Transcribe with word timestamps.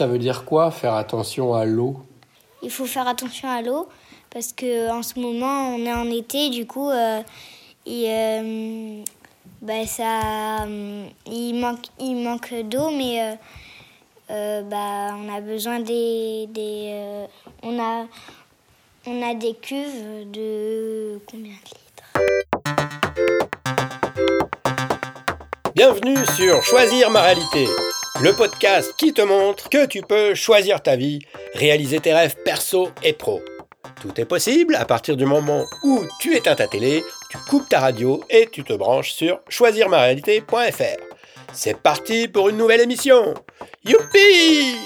ça 0.00 0.06
veut 0.06 0.18
dire 0.18 0.46
quoi 0.46 0.70
faire 0.70 0.94
attention 0.94 1.52
à 1.52 1.66
l'eau? 1.66 2.00
Il 2.62 2.70
faut 2.70 2.86
faire 2.86 3.06
attention 3.06 3.50
à 3.50 3.60
l'eau 3.60 3.86
parce 4.30 4.50
que 4.54 4.90
en 4.90 5.02
ce 5.02 5.20
moment 5.20 5.74
on 5.74 5.84
est 5.84 5.92
en 5.92 6.10
été, 6.10 6.48
du 6.48 6.66
coup, 6.66 6.88
euh, 6.88 7.20
et, 7.84 8.06
euh, 8.08 9.02
bah, 9.60 9.86
ça, 9.86 10.62
euh, 10.64 11.04
il 11.26 11.52
manque, 11.60 11.84
il 11.98 12.14
manque 12.14 12.54
d'eau, 12.64 12.88
mais 12.88 13.20
euh, 13.20 13.34
euh, 14.30 14.62
bah, 14.62 15.14
on 15.22 15.36
a 15.36 15.42
besoin 15.42 15.80
des, 15.80 16.46
des 16.48 16.92
euh, 16.94 17.26
on 17.62 17.78
a, 17.78 18.06
on 19.06 19.30
a 19.30 19.34
des 19.34 19.52
cuves 19.52 20.30
de 20.30 21.20
combien 21.30 21.52
de 21.52 21.74
litres? 21.76 22.08
Bienvenue 25.74 26.24
sur 26.36 26.62
Choisir 26.62 27.10
ma 27.10 27.20
réalité, 27.20 27.66
le 28.22 28.34
podcast 28.34 28.92
qui 28.98 29.14
te 29.14 29.22
montre 29.22 29.70
que 29.70 29.86
tu 29.86 30.02
peux 30.02 30.34
choisir 30.34 30.82
ta 30.82 30.94
vie, 30.94 31.20
réaliser 31.54 32.00
tes 32.00 32.12
rêves 32.12 32.36
perso 32.44 32.90
et 33.02 33.14
pro. 33.14 33.40
Tout 34.02 34.20
est 34.20 34.26
possible 34.26 34.74
à 34.74 34.84
partir 34.84 35.16
du 35.16 35.24
moment 35.24 35.64
où 35.84 36.02
tu 36.20 36.36
éteins 36.36 36.54
ta 36.54 36.66
télé, 36.66 37.02
tu 37.30 37.38
coupes 37.48 37.68
ta 37.68 37.80
radio 37.80 38.22
et 38.28 38.46
tu 38.52 38.62
te 38.62 38.74
branches 38.74 39.12
sur 39.12 39.40
choisirmaréalité.fr. 39.48 41.00
C'est 41.54 41.78
parti 41.78 42.28
pour 42.28 42.50
une 42.50 42.58
nouvelle 42.58 42.82
émission. 42.82 43.32
Youpi 43.84 44.76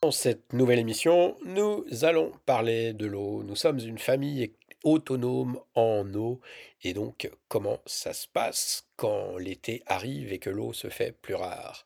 Dans 0.00 0.10
cette 0.12 0.52
nouvelle 0.54 0.78
émission, 0.78 1.36
nous 1.44 1.84
allons 2.02 2.32
parler 2.46 2.94
de 2.94 3.04
l'eau. 3.04 3.42
Nous 3.46 3.56
sommes 3.56 3.80
une 3.80 3.98
famille 3.98 4.52
autonome 4.86 5.58
en 5.74 6.06
eau 6.14 6.40
et 6.82 6.94
donc 6.94 7.28
comment 7.48 7.80
ça 7.86 8.12
se 8.12 8.26
passe 8.28 8.84
quand 8.96 9.36
l'été 9.36 9.82
arrive 9.86 10.32
et 10.32 10.38
que 10.38 10.48
l'eau 10.48 10.72
se 10.72 10.88
fait 10.88 11.12
plus 11.12 11.34
rare? 11.34 11.84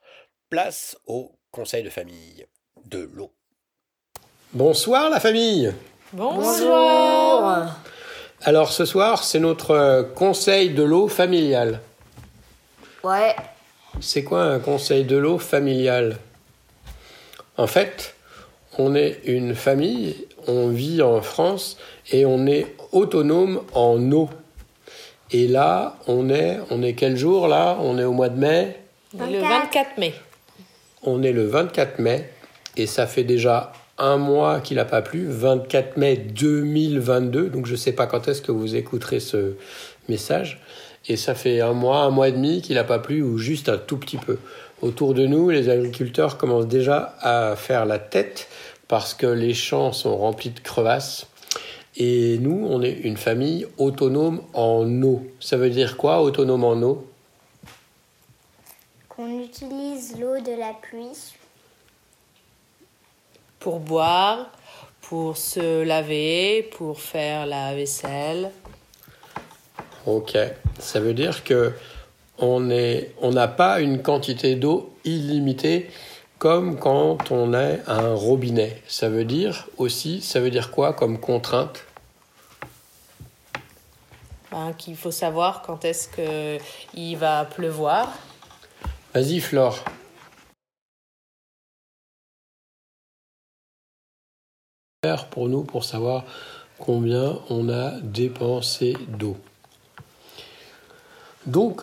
Place 0.50 0.96
au 1.06 1.32
conseil 1.50 1.82
de 1.82 1.90
famille 1.90 2.46
de 2.84 3.09
l'eau. 3.12 3.32
Bonsoir 4.52 5.10
la 5.10 5.18
famille 5.18 5.73
Bonjour. 6.12 7.66
Alors 8.42 8.73
ce 8.73 8.84
soir, 8.84 9.24
c'est 9.24 9.38
notre 9.38 9.70
euh, 9.70 10.02
conseil 10.02 10.70
de 10.70 10.82
l'eau 10.82 11.09
familial. 11.09 11.80
Ouais. 13.02 13.35
C'est 14.01 14.24
quoi 14.24 14.42
un 14.42 14.59
conseil 14.59 15.04
de 15.04 15.16
l'eau 15.16 15.38
familial 15.38 16.18
En 17.57 17.66
fait, 17.66 18.16
on 18.80 18.95
est 18.95 19.20
une 19.26 19.54
famille, 19.54 20.16
on 20.46 20.68
vit 20.68 21.02
en 21.02 21.20
France 21.20 21.76
et 22.10 22.24
on 22.24 22.46
est 22.46 22.66
autonome 22.92 23.60
en 23.74 24.10
eau. 24.10 24.30
Et 25.32 25.46
là, 25.46 25.98
on 26.06 26.30
est, 26.30 26.59
on 26.70 26.82
est 26.82 26.95
quel 26.95 27.16
jour 27.16 27.46
là? 27.46 27.76
On 27.80 27.98
est 27.98 28.04
au 28.04 28.12
mois 28.12 28.30
de 28.30 28.38
mai? 28.38 28.76
Le 29.18 29.38
24 29.38 29.98
mai. 29.98 30.14
On 31.02 31.23
est 31.23 31.32
le 31.32 31.46
24 31.46 31.98
mai 31.98 32.30
et 32.76 32.86
ça 32.86 33.06
fait 33.06 33.24
déjà 33.24 33.73
un 33.98 34.16
mois 34.16 34.60
qu'il 34.60 34.78
n'a 34.78 34.86
pas 34.86 35.02
plu, 35.02 35.26
24 35.28 35.98
mai 35.98 36.16
2022. 36.16 37.51
Donc 37.51 37.66
je 37.66 37.73
ne 37.73 37.76
sais 37.76 37.92
pas 37.92 38.06
quand 38.06 38.28
est-ce 38.28 38.40
que 38.40 38.51
vous 38.51 38.76
écouterez 38.76 39.20
ce 39.20 39.56
message. 40.08 40.60
Et 41.06 41.16
ça 41.16 41.34
fait 41.34 41.60
un 41.60 41.74
mois, 41.74 41.98
un 41.98 42.10
mois 42.10 42.28
et 42.28 42.32
demi 42.32 42.62
qu'il 42.62 42.76
n'a 42.76 42.84
pas 42.84 42.98
plu 42.98 43.23
ou 43.23 43.36
juste 43.36 43.68
un 43.68 43.78
tout 43.78 43.98
petit 43.98 44.16
peu. 44.16 44.38
Autour 44.82 45.12
de 45.12 45.26
nous, 45.26 45.50
les 45.50 45.68
agriculteurs 45.68 46.38
commencent 46.38 46.66
déjà 46.66 47.14
à 47.20 47.54
faire 47.54 47.84
la 47.84 47.98
tête 47.98 48.48
parce 48.88 49.12
que 49.12 49.26
les 49.26 49.52
champs 49.52 49.92
sont 49.92 50.16
remplis 50.16 50.50
de 50.50 50.60
crevasses. 50.60 51.26
Et 51.96 52.38
nous, 52.38 52.66
on 52.66 52.80
est 52.82 52.92
une 52.92 53.18
famille 53.18 53.66
autonome 53.76 54.42
en 54.54 55.02
eau. 55.02 55.23
Ça 55.38 55.58
veut 55.58 55.68
dire 55.68 55.98
quoi, 55.98 56.23
autonome 56.23 56.64
en 56.64 56.80
eau? 56.82 57.06
Qu'on 59.08 59.42
utilise 59.42 60.18
l'eau 60.18 60.40
de 60.40 60.58
la 60.58 60.73
pluie 60.73 61.34
Pour 63.58 63.80
boire, 63.80 64.50
pour 65.03 65.36
se 65.36 65.82
laver, 65.82 66.70
pour 66.78 67.00
faire 67.00 67.44
la 67.44 67.74
vaisselle. 67.74 68.50
Ok, 70.06 70.38
ça 70.78 71.00
veut 71.00 71.12
dire 71.12 71.44
que 71.44 71.74
on 72.40 72.70
est, 72.70 73.14
n'a 73.22 73.48
pas 73.48 73.80
une 73.80 74.02
quantité 74.02 74.56
d'eau 74.56 74.94
illimitée 75.04 75.90
comme 76.38 76.78
quand 76.78 77.30
on 77.30 77.52
a 77.52 77.76
un 77.86 78.14
robinet. 78.14 78.82
Ça 78.88 79.10
veut 79.10 79.24
dire 79.26 79.68
aussi, 79.76 80.22
ça 80.22 80.40
veut 80.40 80.50
dire 80.50 80.70
quoi 80.70 80.94
comme 80.94 81.20
contrainte? 81.20 81.84
Ben, 84.50 84.72
qu'il 84.72 84.96
faut 84.96 85.10
savoir 85.10 85.62
quand 85.62 85.84
est-ce 85.84 86.08
qu'il 86.08 87.16
va 87.18 87.44
pleuvoir. 87.44 88.08
Vas-y 89.14 89.40
Flore. 89.40 89.84
Pour 95.30 95.48
nous 95.48 95.62
pour 95.62 95.84
savoir 95.84 96.24
combien 96.78 97.38
on 97.48 97.68
a 97.68 98.00
dépensé 98.00 98.96
d'eau. 99.08 99.36
Donc, 101.46 101.82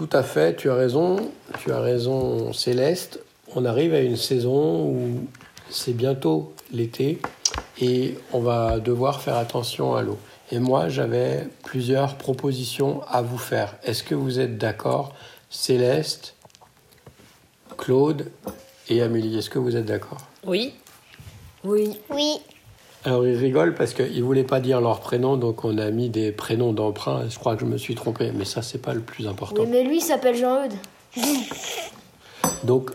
tout 0.00 0.16
à 0.16 0.22
fait, 0.22 0.56
tu 0.56 0.70
as 0.70 0.74
raison, 0.74 1.30
tu 1.58 1.72
as 1.72 1.80
raison 1.80 2.54
Céleste. 2.54 3.20
On 3.54 3.66
arrive 3.66 3.92
à 3.92 4.00
une 4.00 4.16
saison 4.16 4.86
où 4.86 5.28
c'est 5.68 5.92
bientôt 5.92 6.54
l'été 6.72 7.20
et 7.78 8.16
on 8.32 8.40
va 8.40 8.80
devoir 8.80 9.20
faire 9.20 9.36
attention 9.36 9.94
à 9.94 10.00
l'eau. 10.00 10.16
Et 10.52 10.58
moi, 10.58 10.88
j'avais 10.88 11.46
plusieurs 11.64 12.16
propositions 12.16 13.02
à 13.10 13.20
vous 13.20 13.36
faire. 13.36 13.76
Est-ce 13.84 14.02
que 14.02 14.14
vous 14.14 14.40
êtes 14.40 14.56
d'accord 14.56 15.14
Céleste, 15.50 16.34
Claude 17.76 18.30
et 18.88 19.02
Amélie, 19.02 19.36
est-ce 19.36 19.50
que 19.50 19.58
vous 19.58 19.76
êtes 19.76 19.84
d'accord? 19.84 20.22
Oui. 20.46 20.72
Oui. 21.62 21.98
Oui, 22.08 22.38
Alors 23.04 23.26
ils 23.26 23.36
rigolent 23.36 23.74
parce 23.74 23.94
qu'ils 23.94 24.18
ne 24.18 24.22
voulaient 24.22 24.44
pas 24.44 24.60
dire 24.60 24.80
leur 24.80 25.00
prénom, 25.00 25.36
donc 25.36 25.64
on 25.64 25.78
a 25.78 25.90
mis 25.90 26.10
des 26.10 26.32
prénoms 26.32 26.72
d'emprunt. 26.72 27.22
Je 27.28 27.38
crois 27.38 27.54
que 27.54 27.62
je 27.62 27.66
me 27.66 27.78
suis 27.78 27.94
trompé, 27.94 28.30
mais 28.34 28.44
ça, 28.44 28.60
c'est 28.60 28.82
pas 28.82 28.92
le 28.92 29.00
plus 29.00 29.26
important. 29.26 29.62
Oui, 29.62 29.68
mais 29.70 29.84
lui 29.84 30.00
s'appelle 30.00 30.36
Jean-Eudes. 30.36 30.74
Donc, 32.64 32.90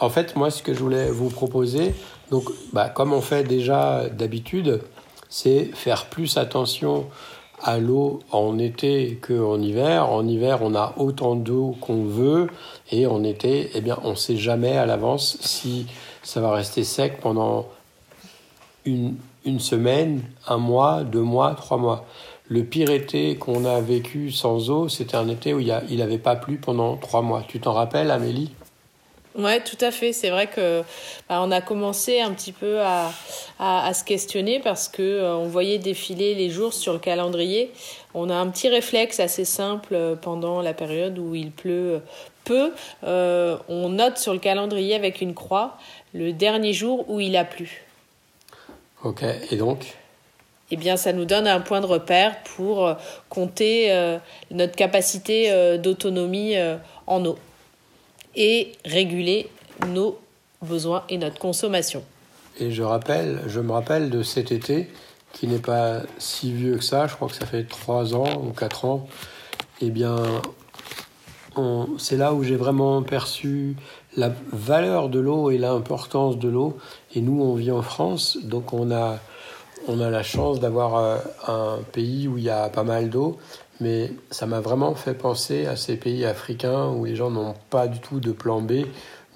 en 0.00 0.10
fait, 0.10 0.34
moi, 0.34 0.50
ce 0.50 0.62
que 0.62 0.74
je 0.74 0.80
voulais 0.80 1.08
vous 1.08 1.28
proposer, 1.28 1.94
donc, 2.30 2.48
bah, 2.72 2.88
comme 2.88 3.12
on 3.12 3.20
fait 3.20 3.44
déjà 3.44 4.08
d'habitude, 4.08 4.80
c'est 5.28 5.70
faire 5.74 6.06
plus 6.06 6.36
attention 6.38 7.06
à 7.62 7.78
l'eau 7.78 8.20
en 8.32 8.58
été 8.58 9.20
qu'en 9.22 9.60
hiver. 9.60 10.10
En 10.10 10.26
hiver, 10.26 10.58
on 10.62 10.74
a 10.74 10.94
autant 10.96 11.36
d'eau 11.36 11.76
qu'on 11.80 12.04
veut, 12.04 12.48
et 12.90 13.06
en 13.06 13.22
été, 13.22 13.70
eh 13.74 13.80
bien, 13.80 13.98
on 14.02 14.10
ne 14.10 14.16
sait 14.16 14.36
jamais 14.36 14.76
à 14.76 14.86
l'avance 14.86 15.38
si 15.40 15.86
ça 16.22 16.40
va 16.40 16.52
rester 16.52 16.82
sec 16.82 17.20
pendant 17.20 17.68
une, 18.84 19.16
une 19.44 19.60
semaine, 19.60 20.22
un 20.46 20.58
mois, 20.58 21.04
deux 21.04 21.22
mois, 21.22 21.54
trois 21.54 21.78
mois. 21.78 22.04
Le 22.48 22.64
pire 22.64 22.90
été 22.90 23.36
qu'on 23.36 23.64
a 23.64 23.80
vécu 23.80 24.30
sans 24.30 24.70
eau, 24.70 24.88
c'était 24.88 25.16
un 25.16 25.28
été 25.28 25.54
où 25.54 25.60
il 25.60 25.98
n'avait 25.98 26.18
pas 26.18 26.36
plu 26.36 26.56
pendant 26.56 26.96
trois 26.96 27.22
mois. 27.22 27.44
Tu 27.46 27.60
t'en 27.60 27.72
rappelles, 27.72 28.10
Amélie? 28.10 28.50
Ouais, 29.34 29.62
tout 29.62 29.78
à 29.80 29.90
fait. 29.90 30.12
C'est 30.12 30.28
vrai 30.28 30.46
que 30.46 30.82
bah, 31.28 31.40
on 31.42 31.50
a 31.50 31.62
commencé 31.62 32.20
un 32.20 32.32
petit 32.32 32.52
peu 32.52 32.80
à, 32.80 33.10
à, 33.58 33.94
se 33.94 34.04
questionner 34.04 34.60
parce 34.60 34.88
que 34.88 35.02
euh, 35.02 35.36
on 35.36 35.46
voyait 35.46 35.78
défiler 35.78 36.34
les 36.34 36.50
jours 36.50 36.74
sur 36.74 36.92
le 36.92 36.98
calendrier. 36.98 37.72
On 38.12 38.28
a 38.28 38.34
un 38.34 38.48
petit 38.48 38.68
réflexe 38.68 39.20
assez 39.20 39.46
simple 39.46 39.94
euh, 39.94 40.14
pendant 40.16 40.60
la 40.60 40.74
période 40.74 41.18
où 41.18 41.34
il 41.34 41.50
pleut 41.50 42.02
peu. 42.44 42.72
Euh, 43.04 43.56
on 43.68 43.88
note 43.88 44.18
sur 44.18 44.34
le 44.34 44.38
calendrier 44.38 44.94
avec 44.94 45.22
une 45.22 45.34
croix 45.34 45.78
le 46.12 46.32
dernier 46.32 46.74
jour 46.74 47.08
où 47.08 47.20
il 47.20 47.36
a 47.36 47.44
plu. 47.44 47.86
Ok, 49.04 49.24
et 49.50 49.56
donc 49.56 49.94
Eh 50.70 50.76
bien, 50.76 50.96
ça 50.96 51.12
nous 51.12 51.24
donne 51.24 51.46
un 51.46 51.60
point 51.60 51.80
de 51.80 51.86
repère 51.86 52.42
pour 52.56 52.86
euh, 52.86 52.94
compter 53.28 53.90
euh, 53.92 54.18
notre 54.50 54.76
capacité 54.76 55.50
euh, 55.50 55.76
d'autonomie 55.78 56.56
euh, 56.56 56.76
en 57.06 57.24
eau 57.24 57.36
et 58.36 58.72
réguler 58.84 59.50
nos 59.88 60.18
besoins 60.62 61.04
et 61.08 61.18
notre 61.18 61.38
consommation. 61.38 62.02
Et 62.60 62.70
je 62.70 62.82
rappelle, 62.82 63.40
je 63.48 63.60
me 63.60 63.72
rappelle 63.72 64.08
de 64.10 64.22
cet 64.22 64.52
été 64.52 64.88
qui 65.32 65.46
n'est 65.46 65.58
pas 65.58 66.02
si 66.18 66.52
vieux 66.52 66.76
que 66.76 66.84
ça, 66.84 67.06
je 67.06 67.14
crois 67.14 67.28
que 67.28 67.34
ça 67.34 67.46
fait 67.46 67.64
3 67.64 68.14
ans 68.14 68.42
ou 68.42 68.52
4 68.52 68.84
ans. 68.84 69.06
Eh 69.80 69.90
bien, 69.90 70.14
on- 71.56 71.88
c'est 71.98 72.16
là 72.16 72.32
où 72.34 72.42
j'ai 72.44 72.56
vraiment 72.56 73.02
perçu 73.02 73.74
la 74.16 74.30
valeur 74.52 75.08
de 75.08 75.18
l'eau 75.18 75.50
et 75.50 75.58
l'importance 75.58 76.38
de 76.38 76.48
l'eau. 76.48 76.76
Et 77.14 77.20
nous, 77.20 77.42
on 77.42 77.54
vit 77.54 77.70
en 77.70 77.82
France, 77.82 78.38
donc 78.42 78.72
on 78.72 78.90
a, 78.90 79.18
on 79.88 80.00
a 80.00 80.10
la 80.10 80.22
chance 80.22 80.60
d'avoir 80.60 80.96
euh, 80.96 81.16
un 81.48 81.78
pays 81.92 82.28
où 82.28 82.38
il 82.38 82.44
y 82.44 82.50
a 82.50 82.68
pas 82.68 82.84
mal 82.84 83.08
d'eau. 83.08 83.38
Mais 83.80 84.12
ça 84.30 84.46
m'a 84.46 84.60
vraiment 84.60 84.94
fait 84.94 85.14
penser 85.14 85.66
à 85.66 85.76
ces 85.76 85.96
pays 85.96 86.24
africains 86.24 86.90
où 86.90 87.04
les 87.04 87.16
gens 87.16 87.30
n'ont 87.30 87.54
pas 87.70 87.88
du 87.88 87.98
tout 87.98 88.20
de 88.20 88.32
plan 88.32 88.60
B. 88.60 88.84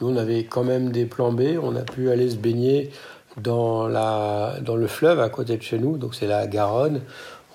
Nous, 0.00 0.08
on 0.08 0.16
avait 0.16 0.44
quand 0.44 0.62
même 0.62 0.92
des 0.92 1.06
plans 1.06 1.32
B. 1.32 1.58
On 1.60 1.74
a 1.74 1.82
pu 1.82 2.10
aller 2.10 2.30
se 2.30 2.36
baigner 2.36 2.90
dans, 3.36 3.88
la, 3.88 4.54
dans 4.60 4.76
le 4.76 4.86
fleuve 4.86 5.20
à 5.20 5.28
côté 5.28 5.56
de 5.56 5.62
chez 5.62 5.78
nous, 5.78 5.98
donc 5.98 6.14
c'est 6.14 6.26
la 6.26 6.46
Garonne. 6.46 7.00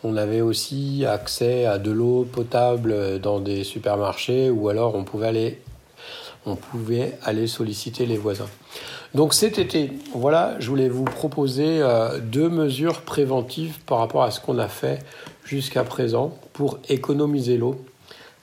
On 0.03 0.18
avait 0.18 0.41
aussi 0.41 1.06
accès 1.07 1.65
à 1.65 1.77
de 1.77 1.91
l'eau 1.91 2.27
potable 2.31 3.19
dans 3.19 3.39
des 3.39 3.63
supermarchés 3.63 4.50
ou 4.50 4.69
alors 4.69 4.95
on 4.95 5.03
pouvait 5.03 5.27
aller 5.27 5.62
on 6.46 6.56
pouvait 6.56 7.18
aller 7.24 7.48
solliciter 7.48 8.06
les 8.06 8.18
voisins. 8.18 8.50
Donc 9.14 9.34
cet 9.34 9.60
été, 9.60 9.92
voilà, 10.14 10.56
je 10.60 10.70
voulais 10.70 10.90
vous 10.90 11.04
proposer 11.04 11.82
euh, 11.82 12.20
deux 12.20 12.50
mesures 12.50 13.02
préventives 13.02 13.80
par 13.86 14.00
rapport 14.00 14.24
à 14.24 14.32
ce 14.32 14.40
qu'on 14.40 14.58
a 14.58 14.68
fait 14.68 15.00
jusqu'à 15.44 15.84
présent 15.84 16.34
pour 16.54 16.80
économiser 16.88 17.58
l'eau. 17.58 17.76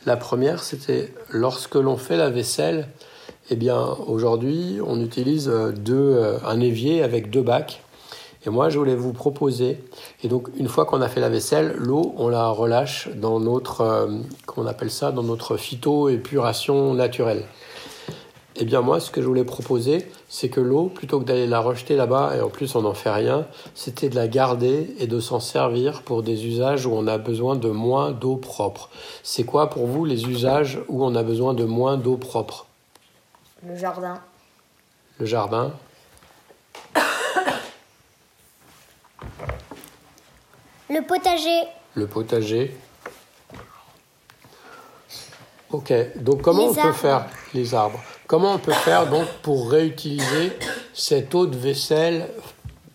La 0.05 0.17
première, 0.17 0.62
c'était 0.62 1.12
lorsque 1.31 1.75
l'on 1.75 1.97
fait 1.97 2.17
la 2.17 2.31
vaisselle, 2.31 2.89
eh 3.50 3.56
bien 3.56 3.81
aujourd'hui, 4.06 4.79
on 4.87 5.00
utilise 5.00 5.49
euh, 5.49 5.73
euh, 5.89 6.39
un 6.47 6.61
évier 6.61 7.03
avec 7.03 7.31
deux 7.31 7.43
bacs. 7.43 7.83
Et 8.47 8.50
moi, 8.50 8.69
je 8.69 8.79
voulais 8.79 8.95
vous 8.95 9.12
proposer, 9.12 9.81
et 10.23 10.29
donc 10.29 10.49
une 10.56 10.69
fois 10.69 10.85
qu'on 10.85 11.00
a 11.03 11.09
fait 11.09 11.19
la 11.21 11.29
vaisselle, 11.29 11.75
l'eau, 11.77 12.15
on 12.19 12.29
la 12.29 12.49
relâche 12.49 13.09
dans 13.17 13.41
notre, 13.41 14.09
qu'on 14.47 14.67
appelle 14.67 14.93
ça, 14.93 15.11
dans 15.11 15.25
notre 15.25 15.56
phytoépuration 15.56 16.95
naturelle. 16.95 17.45
Eh 18.60 18.64
bien 18.64 18.81
moi, 18.81 18.99
ce 18.99 19.12
que 19.12 19.22
je 19.22 19.26
voulais 19.26 19.44
proposer, 19.44 20.10
c'est 20.28 20.49
que 20.49 20.60
l'eau, 20.60 20.87
plutôt 20.87 21.20
que 21.20 21.25
d'aller 21.25 21.46
la 21.46 21.60
rejeter 21.60 21.94
là-bas, 21.94 22.34
et 22.37 22.40
en 22.40 22.49
plus 22.49 22.75
on 22.75 22.82
n'en 22.82 22.93
fait 22.93 23.10
rien, 23.10 23.46
c'était 23.76 24.08
de 24.08 24.16
la 24.16 24.26
garder 24.26 24.96
et 24.99 25.06
de 25.06 25.20
s'en 25.20 25.38
servir 25.38 26.02
pour 26.02 26.25
des 26.25 26.44
usages 26.44 26.84
où 26.84 26.90
on 26.93 27.06
a 27.06 27.19
besoin 27.19 27.55
de 27.55 27.69
moins 27.69 28.10
d'eau 28.10 28.34
propre. 28.34 28.90
C'est 29.22 29.44
quoi 29.44 29.70
pour 29.70 29.87
vous 29.87 30.05
les 30.05 30.25
usages 30.25 30.81
où 30.88 31.05
on 31.05 31.14
a 31.14 31.22
besoin 31.22 31.55
de 31.55 31.62
moins 31.62 31.96
d'eau 31.96 32.16
propre? 32.16 32.66
Le 33.64 33.76
jardin. 33.76 34.19
Le 35.19 35.26
jardin 35.26 35.72
Le 40.90 41.06
potager. 41.06 41.69
Le 41.94 42.06
potager 42.08 42.75
Ok, 45.70 45.93
donc 46.16 46.40
comment 46.40 46.72
Les 46.72 46.78
on 46.81 46.82
peut 46.82 46.93
faire 46.93 47.26
les 47.54 47.75
arbres? 47.75 48.00
Comment 48.28 48.52
on 48.52 48.58
peut 48.58 48.72
faire 48.72 49.08
donc 49.08 49.26
pour 49.40 49.70
réutiliser 49.70 50.52
cette 50.92 51.34
eau 51.34 51.46
de 51.46 51.56
vaisselle 51.56 52.28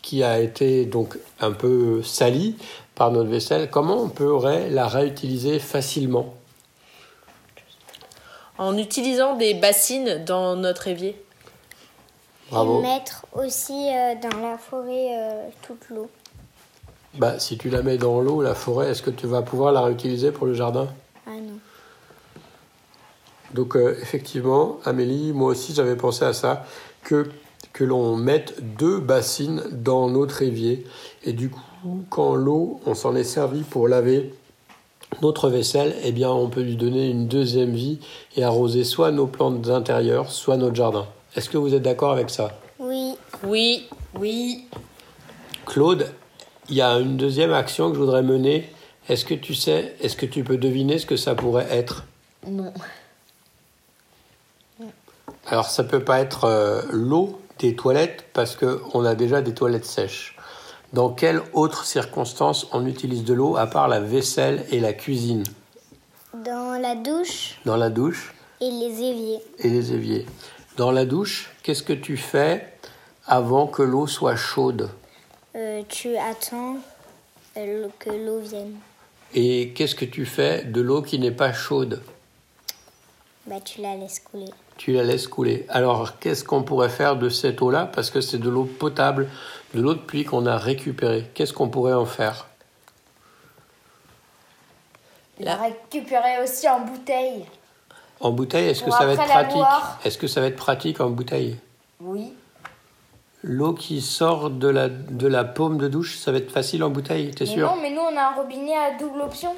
qui 0.03 0.21
a 0.21 0.39
été 0.39 0.85
donc 0.85 1.17
un 1.39 1.51
peu 1.51 2.03
salie 2.03 2.55
par 2.93 3.09
notre 3.09 3.31
vaisselle? 3.31 3.71
Comment 3.71 4.03
on 4.03 4.09
pourrait 4.09 4.69
la 4.69 4.87
réutiliser 4.87 5.57
facilement? 5.57 6.35
En 8.59 8.77
utilisant 8.77 9.35
des 9.35 9.55
bassines 9.55 10.23
dans 10.23 10.55
notre 10.55 10.87
évier. 10.87 11.19
Bravo. 12.51 12.77
Et 12.77 12.83
mettre 12.83 13.25
aussi 13.33 13.89
euh, 13.89 14.13
dans 14.21 14.37
la 14.39 14.59
forêt 14.59 15.17
euh, 15.17 15.47
toute 15.65 15.89
l'eau. 15.89 16.11
Bah, 17.15 17.39
si 17.39 17.57
tu 17.57 17.71
la 17.71 17.81
mets 17.81 17.97
dans 17.97 18.21
l'eau, 18.21 18.43
la 18.43 18.53
forêt, 18.53 18.91
est-ce 18.91 19.01
que 19.01 19.09
tu 19.09 19.25
vas 19.25 19.41
pouvoir 19.41 19.71
la 19.71 19.81
réutiliser 19.81 20.31
pour 20.31 20.45
le 20.45 20.53
jardin? 20.53 20.89
Donc 23.53 23.75
euh, 23.75 23.97
effectivement, 24.01 24.79
Amélie, 24.85 25.31
moi 25.33 25.49
aussi 25.49 25.73
j'avais 25.73 25.95
pensé 25.95 26.25
à 26.25 26.33
ça, 26.33 26.65
que, 27.03 27.29
que 27.71 27.83
l'on 27.83 28.15
mette 28.15 28.55
deux 28.77 28.99
bassines 28.99 29.61
dans 29.71 30.09
notre 30.09 30.41
évier. 30.41 30.85
Et 31.23 31.33
du 31.33 31.49
coup, 31.49 31.61
quand 32.09 32.35
l'eau, 32.35 32.79
on 32.85 32.95
s'en 32.95 33.15
est 33.15 33.23
servi 33.23 33.61
pour 33.61 33.87
laver 33.87 34.33
notre 35.21 35.49
vaisselle, 35.49 35.95
eh 36.03 36.11
bien 36.11 36.31
on 36.31 36.49
peut 36.49 36.61
lui 36.61 36.75
donner 36.75 37.09
une 37.09 37.27
deuxième 37.27 37.73
vie 37.73 37.99
et 38.35 38.43
arroser 38.43 38.83
soit 38.83 39.11
nos 39.11 39.27
plantes 39.27 39.69
intérieures, 39.69 40.31
soit 40.31 40.57
notre 40.57 40.75
jardin. 40.75 41.05
Est-ce 41.35 41.49
que 41.49 41.57
vous 41.57 41.73
êtes 41.73 41.83
d'accord 41.83 42.11
avec 42.11 42.29
ça? 42.29 42.57
Oui. 42.79 43.15
Oui, 43.43 43.87
Oui. 44.19 44.65
Claude, 45.65 46.07
il 46.69 46.75
y 46.75 46.81
a 46.81 46.93
une 46.99 47.17
deuxième 47.17 47.53
action 47.53 47.89
que 47.89 47.95
je 47.95 47.99
voudrais 47.99 48.23
mener. 48.23 48.69
Est-ce 49.09 49.25
que 49.25 49.33
tu 49.33 49.53
sais, 49.53 49.95
est-ce 50.01 50.15
que 50.15 50.25
tu 50.25 50.43
peux 50.43 50.57
deviner 50.57 50.97
ce 50.97 51.05
que 51.05 51.17
ça 51.17 51.35
pourrait 51.35 51.67
être? 51.69 52.05
Non. 52.47 52.73
Alors 55.47 55.69
ça 55.69 55.83
peut 55.83 56.03
pas 56.03 56.19
être 56.19 56.45
euh, 56.45 56.81
l'eau 56.91 57.39
des 57.59 57.75
toilettes 57.75 58.25
parce 58.33 58.55
qu'on 58.55 59.05
a 59.05 59.15
déjà 59.15 59.41
des 59.41 59.53
toilettes 59.53 59.85
sèches. 59.85 60.35
Dans 60.93 61.09
quelles 61.09 61.41
autres 61.53 61.85
circonstances 61.85 62.67
on 62.71 62.85
utilise 62.85 63.23
de 63.23 63.33
l'eau 63.33 63.57
à 63.57 63.67
part 63.67 63.87
la 63.87 63.99
vaisselle 63.99 64.65
et 64.71 64.79
la 64.79 64.93
cuisine? 64.93 65.43
Dans 66.45 66.79
la 66.79 66.95
douche 66.95 67.59
Dans 67.65 67.77
la 67.77 67.89
douche 67.89 68.33
et 68.61 68.69
les 68.69 69.01
éviers. 69.01 69.39
et 69.59 69.69
les 69.69 69.91
éviers. 69.93 70.25
Dans 70.77 70.91
la 70.91 71.05
douche, 71.05 71.51
qu'est-ce 71.63 71.83
que 71.83 71.93
tu 71.93 72.17
fais 72.17 72.67
avant 73.27 73.67
que 73.67 73.83
l'eau 73.83 74.07
soit 74.07 74.35
chaude? 74.35 74.89
Euh, 75.55 75.81
tu 75.89 76.15
attends 76.17 76.77
euh, 77.57 77.87
que 77.99 78.09
l'eau 78.09 78.39
vienne. 78.39 78.75
Et 79.35 79.73
qu'est-ce 79.75 79.95
que 79.95 80.05
tu 80.05 80.25
fais 80.25 80.63
de 80.63 80.81
l'eau 80.81 81.01
qui 81.01 81.19
n'est 81.19 81.31
pas 81.31 81.53
chaude? 81.53 82.01
Bah, 83.45 83.59
tu 83.63 83.81
la 83.81 83.95
laisses 83.95 84.19
couler. 84.19 84.49
Tu 84.77 84.91
la 84.91 85.03
laisses 85.03 85.27
couler. 85.27 85.65
Alors 85.69 86.19
qu'est-ce 86.19 86.43
qu'on 86.43 86.63
pourrait 86.63 86.89
faire 86.89 87.15
de 87.15 87.29
cette 87.29 87.61
eau-là? 87.61 87.89
Parce 87.93 88.09
que 88.09 88.21
c'est 88.21 88.39
de 88.39 88.49
l'eau 88.49 88.65
potable, 88.65 89.29
de 89.73 89.81
l'eau 89.81 89.93
de 89.93 89.99
pluie 89.99 90.23
qu'on 90.25 90.45
a 90.45 90.57
récupérée. 90.57 91.29
Qu'est-ce 91.33 91.53
qu'on 91.53 91.69
pourrait 91.69 91.93
en 91.93 92.05
faire? 92.05 92.47
La 95.39 95.55
récupérer 95.55 96.41
aussi 96.43 96.67
en 96.67 96.81
bouteille. 96.81 97.45
En 98.19 98.31
bouteille, 98.31 98.69
est-ce 98.69 98.83
que 98.83 98.91
ça 98.91 99.05
va 99.05 99.13
être 99.13 99.25
pratique? 99.25 99.61
Est-ce 100.05 100.17
que 100.17 100.27
ça 100.27 100.41
va 100.41 100.47
être 100.47 100.55
pratique 100.55 101.01
en 101.01 101.09
bouteille? 101.09 101.57
Oui. 101.99 102.33
L'eau 103.41 103.73
qui 103.73 103.99
sort 103.99 104.49
de 104.49 104.69
la, 104.69 104.87
de 104.87 105.27
la 105.27 105.43
paume 105.43 105.77
de 105.77 105.89
douche, 105.89 106.17
ça 106.17 106.31
va 106.31 106.37
être 106.37 106.51
facile 106.51 106.83
en 106.83 106.89
bouteille, 106.89 107.31
t'es 107.31 107.45
sûr? 107.45 107.69
non, 107.69 107.81
mais 107.81 107.91
nous 107.91 108.01
on 108.01 108.15
a 108.15 108.29
un 108.29 108.35
robinet 108.35 108.77
à 108.77 108.97
double 108.97 109.19
option. 109.21 109.53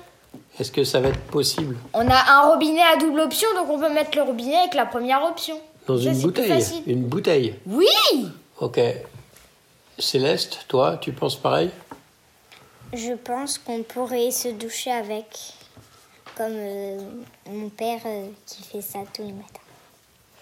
Est-ce 0.59 0.71
que 0.71 0.83
ça 0.83 0.99
va 0.99 1.09
être 1.09 1.19
possible 1.21 1.77
On 1.93 2.07
a 2.09 2.33
un 2.33 2.51
robinet 2.51 2.81
à 2.81 2.97
double 2.97 3.19
option, 3.19 3.47
donc 3.55 3.69
on 3.69 3.79
peut 3.79 3.93
mettre 3.93 4.17
le 4.17 4.23
robinet 4.23 4.55
avec 4.57 4.73
la 4.73 4.85
première 4.85 5.23
option. 5.23 5.59
Dans 5.87 5.97
Ça, 5.97 6.09
une 6.09 6.21
bouteille. 6.21 6.83
Une 6.87 7.03
bouteille 7.03 7.55
Oui 7.65 7.87
Ok. 8.59 8.79
Céleste, 9.99 10.65
toi, 10.67 10.97
tu 10.99 11.11
penses 11.11 11.35
pareil 11.35 11.69
Je 12.93 13.13
pense 13.13 13.57
qu'on 13.57 13.83
pourrait 13.83 14.31
se 14.31 14.49
doucher 14.49 14.91
avec, 14.91 15.25
comme 16.35 16.51
euh, 16.51 16.99
mon 17.49 17.69
père 17.69 18.01
euh, 18.05 18.27
qui 18.45 18.63
fait 18.63 18.81
ça 18.81 18.99
tous 19.13 19.21
les 19.23 19.31
matins. 19.31 19.59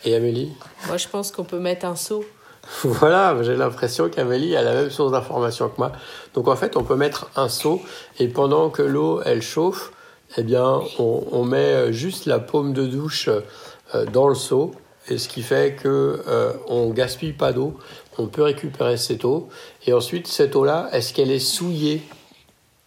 Et 0.06 0.16
Amélie 0.16 0.52
moi 0.88 0.98
je 0.98 1.08
pense 1.08 1.32
qu'on 1.32 1.46
peut 1.46 1.60
mettre 1.60 1.86
un 1.86 1.96
seau. 1.96 2.26
Voilà, 2.84 3.36
j'ai 3.44 3.56
l'impression 3.56 4.10
qu'Amélie 4.10 4.56
a 4.56 4.62
la 4.62 4.74
même 4.74 4.90
source 4.90 5.12
d'information 5.12 5.70
que 5.70 5.78
moi. 5.78 5.92
Donc 6.34 6.48
en 6.48 6.56
fait, 6.56 6.78
on 6.78 6.84
peut 6.84 6.96
mettre 6.96 7.30
un 7.36 7.50
seau 7.50 7.82
et 8.20 8.28
pendant 8.28 8.70
que 8.70 8.82
l'eau 8.82 9.22
elle 9.26 9.42
chauffe, 9.42 9.92
eh 10.38 10.44
bien, 10.44 10.82
on, 11.00 11.26
on 11.32 11.44
met 11.44 11.58
euh, 11.58 11.92
juste 11.92 12.26
la 12.26 12.40
paume 12.40 12.74
de 12.74 12.86
douche 12.86 13.30
euh, 13.30 14.06
dans 14.06 14.28
le 14.28 14.36
seau 14.36 14.74
et 15.10 15.18
ce 15.18 15.28
qui 15.28 15.42
fait 15.42 15.76
que 15.76 16.24
euh, 16.28 16.54
on 16.68 16.90
gaspille 16.90 17.34
pas 17.34 17.54
d'eau. 17.54 17.78
On 18.18 18.28
peut 18.28 18.44
récupérer 18.44 18.98
cette 18.98 19.26
eau 19.26 19.50
et 19.86 19.94
ensuite 19.94 20.28
cette 20.28 20.56
eau-là, 20.56 20.90
est-ce 20.92 21.14
qu'elle 21.14 21.32
est 21.32 21.40
souillée? 21.40 22.02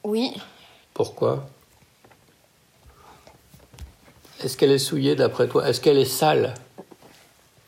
Oui. 0.05 0.35
Pourquoi? 0.95 1.47
Est-ce 4.43 4.57
qu'elle 4.57 4.71
est 4.71 4.79
souillée 4.79 5.17
d'après 5.17 5.49
toi? 5.49 5.69
Est-ce 5.69 5.81
qu'elle 5.81 5.99
est 5.99 6.05
sale? 6.05 6.55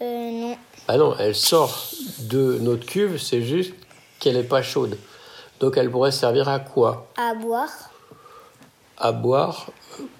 Euh, 0.00 0.30
non. 0.30 0.56
Ah 0.86 0.96
non, 0.96 1.14
elle 1.18 1.34
sort 1.34 1.90
de 2.20 2.58
notre 2.60 2.86
cuve, 2.86 3.18
c'est 3.18 3.42
juste 3.42 3.74
qu'elle 4.18 4.34
n'est 4.36 4.42
pas 4.42 4.62
chaude. 4.62 4.96
Donc 5.60 5.76
elle 5.76 5.90
pourrait 5.90 6.12
servir 6.12 6.48
à 6.48 6.58
quoi? 6.60 7.08
À 7.16 7.34
boire, 7.34 7.68
À 8.96 9.12
boire 9.12 9.66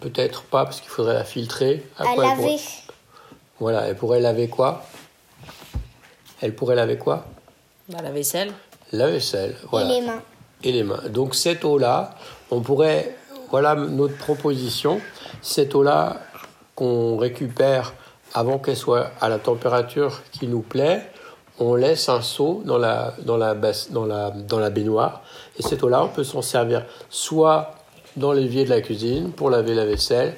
Peut-être 0.01 0.43
pas, 0.43 0.65
parce 0.65 0.81
qu'il 0.81 0.91
faudrait 0.91 1.15
la 1.15 1.25
filtrer. 1.25 1.87
à 1.99 2.05
quoi 2.05 2.13
elle 2.15 2.21
laver, 2.31 2.43
pourrait- 2.43 2.59
Voilà, 3.61 3.81
elle 3.89 3.97
pourrait 3.97 4.21
laver 4.21 4.49
quoi? 4.49 4.83
Elle 6.41 6.55
pourrait 6.55 6.75
laver 6.77 6.99
quoi? 6.99 7.25
Bah, 7.89 7.99
la 8.03 8.11
vaisselle. 8.11 8.53
La 8.93 9.07
vaisselle, 9.09 9.57
voilà. 9.71 9.87
et 9.91 10.01
les 10.01 10.07
mains. 10.07 10.23
et 10.65 10.73
les 10.73 10.83
mains. 10.83 11.01
Donc 11.11 11.35
cette 11.35 11.65
eau-là, 11.65 12.11
on 12.51 12.61
pourrait, 12.61 13.17
voilà 13.51 13.75
notre 13.75 14.17
proposition, 14.17 15.01
cette 15.43 15.75
eau-là 15.75 16.21
qu'on 16.75 17.17
récupère 17.17 17.93
avant 18.35 18.59
qu'elle 18.59 18.77
soit 18.77 19.11
à 19.21 19.29
la 19.29 19.39
température 19.39 20.23
qui 20.33 20.47
nous 20.49 20.61
plaît, 20.63 21.11
on 21.61 21.75
laisse 21.75 22.09
un 22.09 22.21
seau 22.23 22.63
dans 22.65 22.79
la, 22.79 23.15
dans 23.25 23.37
la, 23.37 23.55
basse- 23.55 23.91
dans 23.91 24.07
la, 24.07 24.31
dans 24.31 24.59
la 24.59 24.71
baignoire 24.71 25.23
et 25.59 25.63
cette 25.63 25.83
eau-là, 25.83 26.05
on 26.05 26.09
peut 26.09 26.25
s'en 26.25 26.43
servir 26.43 26.85
soit 27.11 27.75
dans 28.17 28.33
l'évier 28.33 28.65
de 28.65 28.71
la 28.71 28.81
cuisine 28.81 29.33
pour 29.33 29.51
laver 29.51 29.75
la 29.75 29.85
vaisselle, 29.85 30.35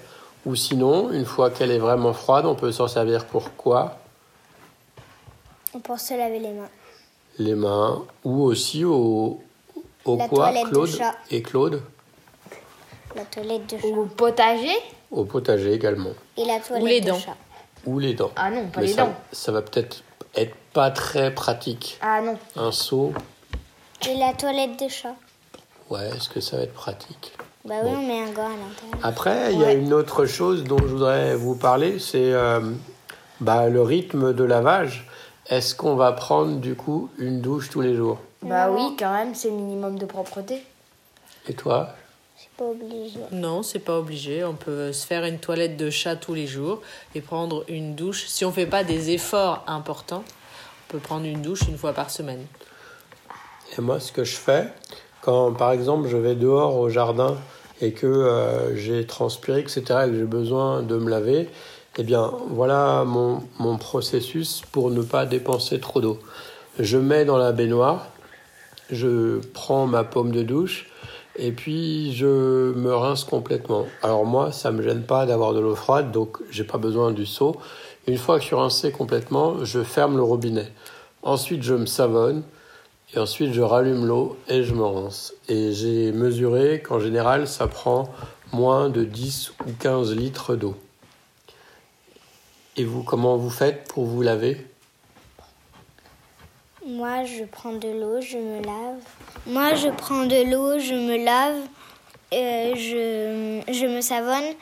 ou 0.47 0.55
sinon, 0.55 1.11
une 1.11 1.25
fois 1.25 1.51
qu'elle 1.51 1.71
est 1.71 1.79
vraiment 1.79 2.13
froide, 2.13 2.47
on 2.47 2.55
peut 2.55 2.73
s'en 2.73 2.89
servir 2.89 3.25
pour 3.27 3.55
quoi? 3.57 3.97
Pour 5.85 5.99
se 5.99 6.15
laver 6.15 6.39
les 6.41 6.53
mains. 6.53 6.69
Les 7.39 7.55
mains, 7.55 8.03
ou 8.25 8.43
aussi 8.43 8.85
au, 8.85 9.41
au 10.05 10.17
La 10.17 10.29
quoi, 10.29 10.53
Claude 10.71 10.89
chat. 10.89 11.15
Et 11.31 11.43
Claude? 11.43 11.81
La 13.15 13.25
toilette 13.25 13.73
de 13.75 13.79
chat. 13.81 13.87
Au 13.87 14.05
potager? 14.07 14.77
Au 15.11 15.25
potager 15.25 15.73
également. 15.73 16.11
Et 16.37 16.45
la 16.45 16.59
toilette 16.61 16.87
les 16.89 17.01
de 17.01 17.07
dents. 17.09 17.19
chat. 17.19 17.37
Ou 17.87 17.99
les 17.99 18.15
dents. 18.15 18.31
Ah 18.37 18.51
non, 18.51 18.67
pas 18.69 18.81
Mais 18.81 18.87
les 18.89 18.93
ça, 18.93 19.05
dents. 19.07 19.15
ça 19.33 19.53
va 19.53 19.63
peut-être 19.63 20.03
être 20.37 20.55
pas 20.73 20.91
très 20.91 21.35
pratique. 21.35 21.99
Ah 22.03 22.21
non. 22.21 22.37
Un 22.57 22.73
seau, 22.73 23.13
Et 24.09 24.15
la 24.17 24.33
toilette 24.33 24.79
de 24.83 24.89
chat. 24.89 25.15
ouais, 25.91 26.09
est-ce 26.17 26.29
que 26.29 26.41
ça 26.41 26.57
va 26.59 26.63
être 26.63 26.75
pratique? 26.75 27.33
Bah 27.65 27.75
oui, 27.85 27.91
on 27.95 28.07
met 28.07 28.21
un 28.23 28.31
gant 28.33 28.47
à 28.47 28.51
l'intérieur. 28.51 28.99
Après, 29.03 29.53
il 29.53 29.61
y 29.61 29.65
a 29.65 29.73
une 29.73 29.93
autre 29.93 30.25
chose 30.25 30.65
dont 30.65 30.79
je 30.79 30.87
voudrais 30.87 31.35
vous 31.35 31.55
parler, 31.57 31.99
c'est 31.99 32.33
euh, 32.33 32.61
bah, 33.41 33.69
le 33.69 33.83
rythme 33.83 34.33
de 34.33 34.45
lavage, 34.45 35.07
est-ce 35.47 35.75
qu'on 35.75 35.95
va 35.97 36.13
prendre 36.13 36.57
du 36.59 36.75
coup 36.75 37.11
une 37.19 37.41
douche 37.43 37.69
tous 37.69 37.83
les 37.83 37.95
jours? 37.95 38.19
Bah 38.43 38.71
oui, 38.71 38.97
quand 38.99 39.13
même, 39.13 39.35
c'est 39.35 39.51
le 39.51 39.57
minimum 39.57 39.99
de 39.99 40.07
propreté. 40.07 40.65
Et 41.49 41.53
toi? 41.55 41.91
C'est 42.41 42.57
pas 42.57 42.71
obligé. 42.71 43.21
Non, 43.33 43.63
c'est 43.63 43.81
pas 43.81 43.99
obligé. 43.99 44.45
On 44.45 44.55
peut 44.55 44.95
se 44.95 45.07
faire 45.07 45.27
une 45.27 45.39
toilette 45.39 45.77
de 45.77 45.91
chat 45.91 46.17
tous 46.17 46.33
les 46.33 46.47
jours 46.47 46.81
et 47.15 47.21
prendre 47.21 47.65
une 47.69 47.95
douche. 47.95 48.25
Si 48.29 48.47
on 48.47 48.53
fait 48.53 48.65
pas 48.65 48.83
des 48.83 49.11
efforts 49.11 49.63
importants, 49.67 50.25
on 50.89 50.93
peut 50.93 50.99
prendre 51.01 51.27
une 51.27 51.43
douche 51.43 51.69
une 51.69 51.77
fois 51.77 51.93
par 51.93 52.09
semaine. 52.09 52.47
Et 53.77 53.83
moi, 53.83 54.01
ce 54.01 54.11
que 54.11 54.25
je 54.25 54.37
fais, 54.37 54.69
quand 55.21 55.53
par 55.53 55.73
exemple 55.73 56.09
je 56.09 56.17
vais 56.17 56.35
dehors 56.35 56.77
au 56.79 56.89
jardin 56.89 57.37
et 57.83 57.93
que 57.93 58.07
euh, 58.07 58.75
j'ai 58.75 59.07
transpiré, 59.07 59.61
etc., 59.61 59.83
et 59.83 60.11
que 60.11 60.17
j'ai 60.17 60.25
besoin 60.25 60.83
de 60.83 60.97
me 60.97 61.11
laver, 61.11 61.51
eh 61.99 62.03
bien 62.03 62.33
voilà 62.49 63.05
mon, 63.05 63.43
mon 63.59 63.77
processus 63.77 64.63
pour 64.73 64.91
ne 64.91 65.03
pas 65.03 65.27
dépenser 65.27 65.79
trop 65.79 66.01
d'eau. 66.01 66.19
Je 66.79 66.97
mets 66.97 67.27
dans 67.27 67.37
la 67.37 67.53
baignoire, 67.53 68.07
je 68.91 69.41
prends 69.53 69.87
ma 69.87 70.05
pomme 70.05 70.33
de 70.33 70.43
douche 70.43 70.90
et 71.37 71.53
puis 71.53 72.13
je 72.13 72.73
me 72.73 72.95
rince 72.95 73.25
complètement. 73.25 73.87
Alors 74.03 74.25
moi, 74.25 74.53
ça 74.53 74.71
me 74.71 74.83
gêne 74.83 75.03
pas 75.03 75.27
d'avoir 75.27 75.55
de 75.55 75.61
l'eau 75.61 75.75
froide, 75.75 76.13
donc 76.13 76.39
j'ai 76.51 76.65
pas 76.65 76.79
besoin 76.79 77.13
du 77.13 77.27
seau. 77.27 77.57
Une 78.07 78.19
fois 78.19 78.37
que 78.37 78.43
je 78.43 78.47
suis 78.47 78.57
rincé 78.57 78.93
complètement, 78.93 79.65
je 79.65 79.83
ferme 79.83 80.17
le 80.17 80.23
robinet. 80.23 80.69
Ensuite, 81.23 81.63
je 81.63 81.75
me 81.75 81.87
savonne. 81.87 82.43
Et 83.15 83.19
ensuite, 83.19 83.53
je 83.53 83.61
rallume 83.61 84.07
l'eau 84.07 84.37
et 84.49 84.63
je 84.63 84.73
me 84.73 84.85
rince. 84.85 85.35
Et 85.49 85.73
j'ai 85.73 86.13
mesuré 86.13 86.81
qu'en 86.81 87.01
général, 87.01 87.49
ça 87.49 87.67
prend 87.67 88.09
moins 88.53 88.89
de 88.89 89.05
10 89.05 89.53
ou 89.67 89.73
15 89.79 90.15
litres 90.15 90.55
d'eau. 90.55 90.77
Et 92.77 92.85
vous, 92.85 93.03
comment 93.03 93.37
vous 93.37 93.51
faites 93.51 93.89
pour 93.89 94.05
vous 94.05 94.23
laver? 94.23 94.65
Moi, 96.91 97.25
je 97.25 97.45
prends 97.45 97.73
de 97.73 97.89
l'eau, 97.89 98.21
je 98.21 98.37
me 98.37 98.63
lave. 98.65 99.01
Moi, 99.47 99.75
je 99.75 99.89
prends 99.89 100.25
de 100.27 100.51
l'eau, 100.51 100.79
je 100.79 100.95
me 100.95 101.25
lave, 101.25 101.57
euh, 102.35 102.75
je, 102.75 103.73
je 103.73 103.87
me 103.87 104.01
savonne, 104.01 104.55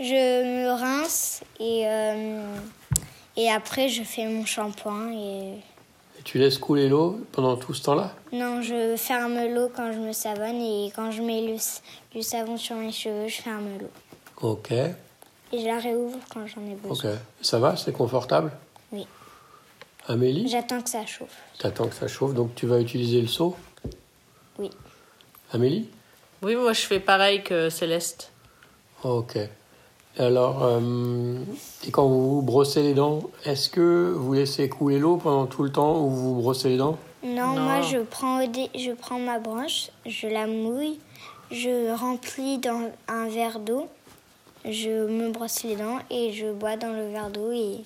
je 0.00 0.64
me 0.64 0.70
rince 0.70 1.42
et, 1.60 1.82
euh, 1.86 2.40
et 3.36 3.50
après, 3.50 3.88
je 3.88 4.02
fais 4.02 4.26
mon 4.26 4.44
shampoing. 4.46 5.12
Et... 5.12 5.52
Et 6.18 6.22
tu 6.24 6.38
laisses 6.38 6.56
couler 6.58 6.88
l'eau 6.88 7.20
pendant 7.32 7.56
tout 7.56 7.74
ce 7.74 7.82
temps-là? 7.82 8.12
Non, 8.32 8.62
je 8.62 8.96
ferme 8.96 9.38
l'eau 9.54 9.68
quand 9.74 9.92
je 9.92 9.98
me 9.98 10.12
savonne 10.12 10.60
et 10.62 10.90
quand 10.96 11.10
je 11.10 11.20
mets 11.20 11.42
le, 11.42 11.56
du 12.12 12.22
savon 12.22 12.56
sur 12.56 12.76
mes 12.76 12.92
cheveux, 12.92 13.28
je 13.28 13.42
ferme 13.42 13.68
l'eau. 13.80 13.90
Ok, 14.48 14.70
Et 14.72 14.94
je 15.52 15.66
la 15.66 15.78
réouvre 15.78 16.18
quand 16.32 16.46
j'en 16.46 16.62
ai 16.62 16.74
ok. 16.84 16.88
besoin. 16.88 17.12
Ça 17.42 17.58
va? 17.58 17.76
C'est 17.76 17.92
confortable? 17.92 18.50
Amélie 20.08 20.48
J'attends 20.48 20.80
que 20.80 20.88
ça 20.90 21.04
chauffe. 21.04 21.36
T'attends 21.58 21.88
que 21.88 21.94
ça 21.94 22.06
chauffe, 22.08 22.34
donc 22.34 22.54
tu 22.54 22.66
vas 22.66 22.80
utiliser 22.80 23.20
le 23.20 23.26
seau? 23.26 23.56
Oui. 24.58 24.70
Amélie? 25.52 25.88
Oui, 26.42 26.54
moi 26.54 26.72
je 26.72 26.82
fais 26.82 27.00
pareil 27.00 27.42
que 27.42 27.70
Céleste. 27.70 28.30
Ok. 29.02 29.36
Et 29.36 30.22
alors, 30.22 30.62
euh, 30.64 30.80
et 31.86 31.90
quand 31.90 32.06
vous 32.06 32.36
vous 32.36 32.42
brossez 32.42 32.82
les 32.82 32.94
dents, 32.94 33.20
est-ce 33.44 33.68
que 33.68 34.12
vous 34.16 34.32
laissez 34.34 34.68
couler 34.68 34.98
l'eau 34.98 35.16
pendant 35.16 35.46
tout 35.46 35.62
le 35.62 35.70
temps 35.70 36.00
où 36.00 36.08
vous 36.08 36.34
vous 36.36 36.40
brossez 36.42 36.68
les 36.70 36.76
dents? 36.78 36.96
Non, 37.24 37.54
Non. 37.54 37.60
moi 37.62 37.80
je 37.82 37.98
prends, 37.98 38.40
je 38.42 38.92
prends 38.92 39.18
ma 39.18 39.38
branche, 39.38 39.90
je 40.06 40.26
la 40.28 40.46
mouille, 40.46 40.98
je 41.50 41.92
remplis 41.94 42.58
dans 42.58 42.90
un 43.08 43.28
verre 43.28 43.58
d'eau, 43.58 43.88
je 44.64 45.06
me 45.06 45.30
brosse 45.30 45.64
les 45.64 45.76
dents 45.76 45.98
et 46.10 46.32
je 46.32 46.52
bois 46.52 46.76
dans 46.76 46.92
le 46.92 47.08
verre 47.10 47.30
d'eau 47.30 47.50
et, 47.52 47.78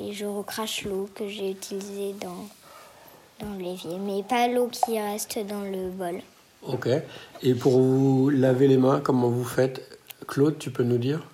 et 0.00 0.12
je 0.12 0.24
recrache 0.24 0.84
l'eau 0.84 1.08
que 1.14 1.28
j'ai 1.28 1.50
utilisée 1.50 2.14
dans, 2.20 2.48
dans 3.44 3.54
l'évier, 3.58 3.98
mais 3.98 4.22
pas 4.22 4.48
l'eau 4.48 4.68
qui 4.68 4.98
reste 4.98 5.38
dans 5.46 5.62
le 5.62 5.90
bol. 5.90 6.20
Ok. 6.62 6.88
Et 7.42 7.54
pour 7.54 7.78
vous 7.80 8.30
laver 8.30 8.68
les 8.68 8.76
mains, 8.76 9.00
comment 9.00 9.28
vous 9.28 9.44
faites? 9.44 9.98
Claude, 10.26 10.58
tu 10.58 10.70
peux 10.70 10.84
nous 10.84 10.98
dire? 10.98 11.26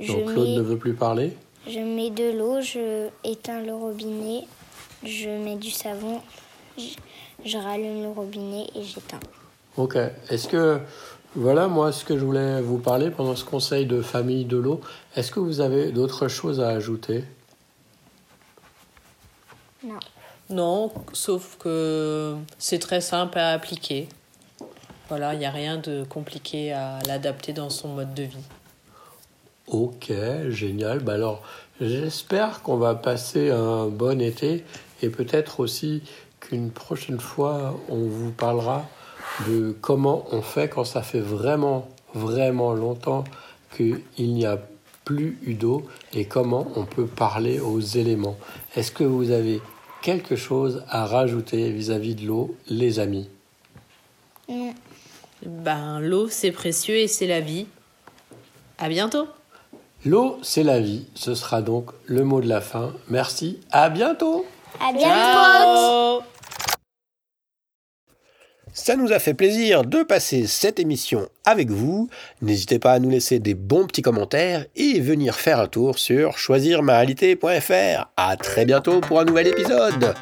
Je 0.00 0.12
Donc 0.12 0.32
Claude 0.32 0.48
mets, 0.48 0.56
ne 0.56 0.62
veut 0.62 0.78
plus 0.78 0.94
parler. 0.94 1.36
je 1.68 1.78
mets 1.80 2.10
de 2.10 2.36
l'eau, 2.36 2.60
je 2.60 3.08
éteins 3.24 3.62
le 3.62 3.74
robinet, 3.74 4.46
je 5.04 5.28
mets 5.28 5.56
du 5.56 5.70
savon, 5.70 6.20
je, 6.76 6.88
je 7.44 7.58
rallume 7.58 8.02
le 8.02 8.10
robinet 8.10 8.66
et 8.74 8.82
j'éteins. 8.82 9.20
Ok. 9.76 9.96
Est-ce 10.28 10.48
que, 10.48 10.80
voilà, 11.34 11.68
moi, 11.68 11.92
ce 11.92 12.04
que 12.04 12.18
je 12.18 12.24
voulais 12.24 12.60
vous 12.60 12.78
parler 12.78 13.10
pendant 13.10 13.36
ce 13.36 13.44
conseil 13.44 13.86
de 13.86 14.02
famille 14.02 14.44
de 14.44 14.58
l'eau, 14.58 14.80
est-ce 15.16 15.30
que 15.30 15.40
vous 15.40 15.60
avez 15.60 15.92
d'autres 15.92 16.28
choses 16.28 16.60
à 16.60 16.68
ajouter? 16.68 17.24
Non. 19.84 19.98
Non, 20.50 20.92
sauf 21.12 21.56
que 21.58 22.36
c'est 22.58 22.78
très 22.78 23.00
simple 23.00 23.38
à 23.38 23.52
appliquer. 23.52 24.08
Voilà, 25.08 25.34
il 25.34 25.38
n'y 25.38 25.46
a 25.46 25.50
rien 25.50 25.78
de 25.78 26.04
compliqué 26.04 26.72
à 26.72 26.98
l'adapter 27.06 27.52
dans 27.52 27.70
son 27.70 27.88
mode 27.88 28.14
de 28.14 28.24
vie. 28.24 28.44
Ok, 29.66 30.12
génial. 30.48 31.00
Bah 31.00 31.14
alors, 31.14 31.42
j'espère 31.80 32.62
qu'on 32.62 32.76
va 32.76 32.94
passer 32.94 33.50
un 33.50 33.86
bon 33.86 34.20
été 34.20 34.64
et 35.00 35.08
peut-être 35.08 35.60
aussi 35.60 36.02
qu'une 36.40 36.70
prochaine 36.70 37.20
fois, 37.20 37.78
on 37.88 38.06
vous 38.06 38.32
parlera 38.32 38.84
de 39.46 39.74
comment 39.80 40.26
on 40.32 40.42
fait 40.42 40.68
quand 40.68 40.84
ça 40.84 41.02
fait 41.02 41.20
vraiment, 41.20 41.88
vraiment 42.14 42.74
longtemps 42.74 43.24
qu'il 43.76 44.02
n'y 44.18 44.44
a 44.44 44.58
plus 45.04 45.38
d'eau 45.46 45.86
et 46.12 46.24
comment 46.24 46.66
on 46.76 46.84
peut 46.84 47.06
parler 47.06 47.60
aux 47.60 47.80
éléments. 47.80 48.36
Est-ce 48.76 48.92
que 48.92 49.04
vous 49.04 49.30
avez 49.30 49.60
quelque 50.02 50.36
chose 50.36 50.84
à 50.88 51.06
rajouter 51.06 51.70
vis-à-vis 51.70 52.14
de 52.14 52.26
l'eau, 52.26 52.56
les 52.68 52.98
amis? 52.98 53.28
Non. 54.48 54.74
Ben, 55.44 56.00
l'eau, 56.00 56.28
c'est 56.28 56.52
précieux 56.52 56.96
et 56.96 57.08
c'est 57.08 57.26
la 57.26 57.40
vie. 57.40 57.66
À 58.78 58.88
bientôt! 58.88 59.26
L'eau, 60.04 60.38
c'est 60.42 60.64
la 60.64 60.80
vie. 60.80 61.06
Ce 61.14 61.34
sera 61.34 61.62
donc 61.62 61.90
le 62.06 62.24
mot 62.24 62.40
de 62.40 62.48
la 62.48 62.60
fin. 62.60 62.92
Merci. 63.08 63.60
À 63.70 63.88
bientôt. 63.88 64.44
À 64.80 64.92
bientôt. 64.92 65.08
Ciao 65.08 66.22
Ça 68.74 68.96
nous 68.96 69.12
a 69.12 69.18
fait 69.18 69.34
plaisir 69.34 69.84
de 69.84 70.02
passer 70.02 70.46
cette 70.46 70.80
émission 70.80 71.28
avec 71.44 71.70
vous. 71.70 72.08
N'hésitez 72.40 72.78
pas 72.78 72.92
à 72.94 72.98
nous 73.00 73.10
laisser 73.10 73.38
des 73.38 73.54
bons 73.54 73.86
petits 73.86 74.00
commentaires 74.00 74.64
et 74.76 74.98
venir 74.98 75.34
faire 75.34 75.60
un 75.60 75.68
tour 75.68 75.98
sur 75.98 76.38
choisirmaalité.fr. 76.38 78.10
À 78.16 78.36
très 78.36 78.64
bientôt 78.64 79.00
pour 79.02 79.20
un 79.20 79.24
nouvel 79.26 79.48
épisode. 79.48 80.14